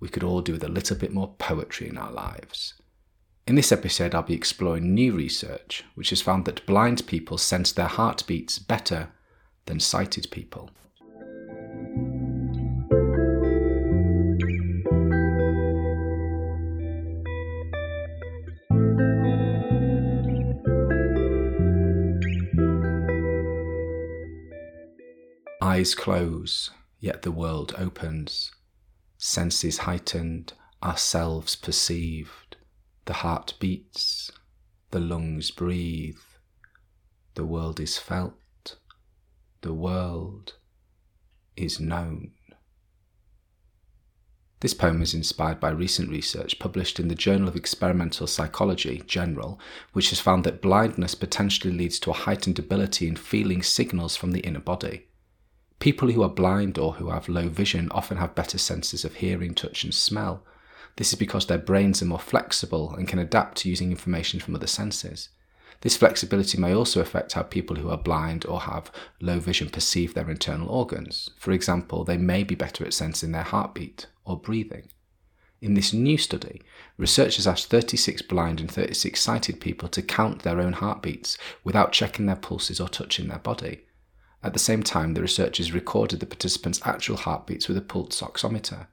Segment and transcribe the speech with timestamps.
[0.00, 2.74] we could all do with a little bit more poetry in our lives.
[3.46, 7.72] In this episode, I'll be exploring new research which has found that blind people sense
[7.72, 9.08] their heartbeats better
[9.66, 10.70] than sighted people.
[25.60, 26.70] Eyes close,
[27.00, 28.52] yet the world opens
[29.18, 30.52] senses heightened,
[30.82, 32.56] ourselves perceived,
[33.04, 34.30] the heart beats,
[34.92, 36.16] the lungs breathe,
[37.34, 38.76] the world is felt,
[39.60, 40.54] the world
[41.56, 42.30] is known.
[44.60, 49.58] This poem is inspired by recent research published in the Journal of Experimental Psychology, General,
[49.92, 54.32] which has found that blindness potentially leads to a heightened ability in feeling signals from
[54.32, 55.07] the inner body.
[55.78, 59.54] People who are blind or who have low vision often have better senses of hearing,
[59.54, 60.42] touch, and smell.
[60.96, 64.56] This is because their brains are more flexible and can adapt to using information from
[64.56, 65.28] other senses.
[65.82, 70.14] This flexibility may also affect how people who are blind or have low vision perceive
[70.14, 71.30] their internal organs.
[71.38, 74.88] For example, they may be better at sensing their heartbeat or breathing.
[75.60, 76.62] In this new study,
[76.96, 82.26] researchers asked 36 blind and 36 sighted people to count their own heartbeats without checking
[82.26, 83.82] their pulses or touching their body.
[84.42, 88.86] At the same time, the researchers recorded the participants' actual heartbeats with a pulse oximeter.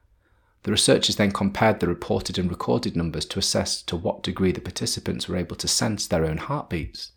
[0.63, 4.61] The researchers then compared the reported and recorded numbers to assess to what degree the
[4.61, 7.11] participants were able to sense their own heartbeats.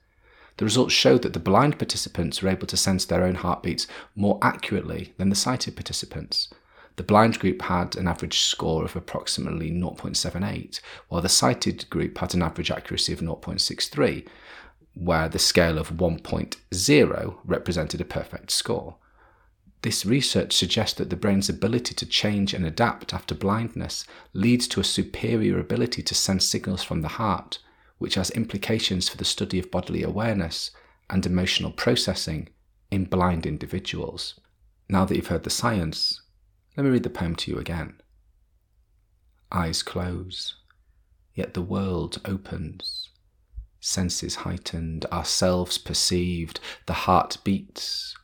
[0.59, 4.39] The results showed that the blind participants were able to sense their own heartbeats more
[4.43, 6.49] accurately than the sighted participants.
[6.97, 12.35] The blind group had an average score of approximately 0.78, while the sighted group had
[12.35, 14.27] an average accuracy of 0.63,
[14.99, 18.97] where the scale of 1.0 represented a perfect score.
[19.83, 24.81] This research suggests that the brain's ability to change and adapt after blindness leads to
[24.81, 27.61] a superior ability to sense signals from the heart,
[27.99, 30.73] which has implications for the study of bodily awareness
[31.09, 32.49] and emotional processing
[32.91, 34.41] in blind individuals.
[34.89, 36.23] Now that you've heard the science,
[36.77, 38.01] let me read the poem to you again.
[39.53, 40.57] Eyes close,
[41.35, 42.98] yet the world opens
[43.89, 48.15] senses heightened, ourselves perceived, the heart beats,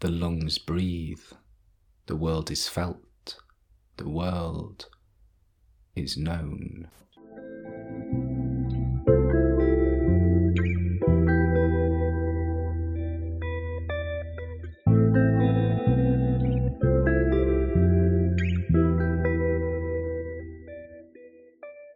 [0.00, 1.22] the lungs breathe,
[2.06, 3.36] the world is felt,
[3.98, 4.88] the world
[5.94, 6.88] is known.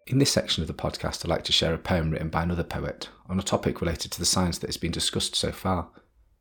[0.06, 2.62] In this section of the podcast, I'd like to share a poem written by another
[2.62, 5.88] poet on a topic related to the science that has been discussed so far.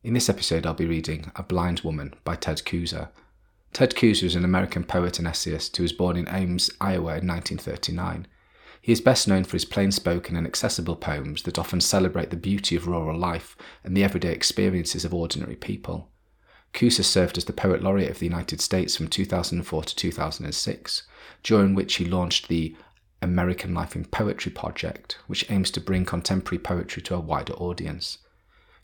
[0.03, 3.09] In this episode, I'll be reading A Blind Woman by Ted Kooser.
[3.73, 7.27] Ted Kooser is an American poet and essayist who was born in Ames, Iowa in
[7.27, 8.27] 1939.
[8.83, 12.35] He is best known for his plain spoken and accessible poems that often celebrate the
[12.35, 16.11] beauty of rural life and the everyday experiences of ordinary people.
[16.71, 21.03] Kooser served as the Poet Laureate of the United States from 2004 to 2006,
[21.41, 22.75] during which he launched the
[23.25, 28.19] American Life in Poetry project, which aims to bring contemporary poetry to a wider audience.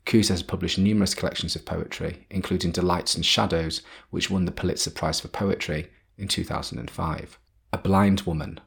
[0.06, 4.90] Kooser has published numerous collections of poetry, including Delights and Shadows, which won the Pulitzer
[4.90, 7.40] Prize for Poetry in 2005.
[7.72, 8.60] A Blind Woman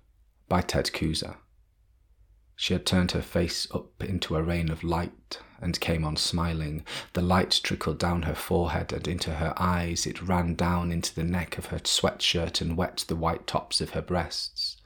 [0.49, 1.37] by Ted Kooser.
[2.57, 6.85] She had turned her face up into a rain of light and came on smiling.
[7.15, 10.07] The light trickled down her forehead and into her eyes.
[10.07, 13.91] It ran down into the neck of her sweatshirt and wet the white tops of
[13.91, 14.77] her breasts.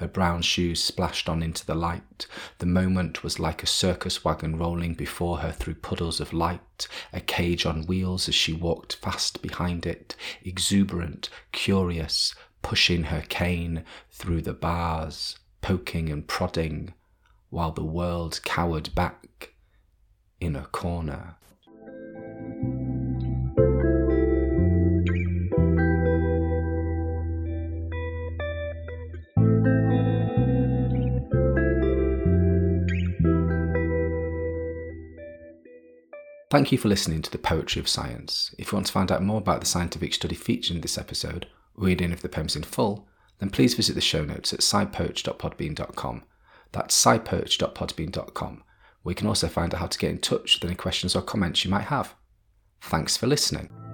[0.00, 2.26] Her brown shoes splashed on into the light.
[2.56, 7.20] The moment was like a circus wagon rolling before her through puddles of light, a
[7.20, 14.40] cage on wheels as she walked fast behind it, exuberant, curious, pushing her cane through
[14.40, 16.94] the bars, poking and prodding,
[17.50, 19.52] while the world cowered back
[20.40, 21.36] in a corner.
[36.50, 38.52] Thank you for listening to the Poetry of Science.
[38.58, 41.46] If you want to find out more about the scientific study featured in this episode,
[41.76, 43.06] or read any of the poems in full,
[43.38, 46.24] then please visit the show notes at sidepoach.podbean.com.
[46.72, 48.64] That's sidepoach.podbean.com,
[49.02, 51.22] where you can also find out how to get in touch with any questions or
[51.22, 52.14] comments you might have.
[52.80, 53.89] Thanks for listening.